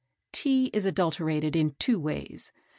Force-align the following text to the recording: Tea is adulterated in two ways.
Tea 0.31 0.71
is 0.73 0.87
adulterated 0.87 1.55
in 1.55 1.75
two 1.77 1.99
ways. 1.99 2.51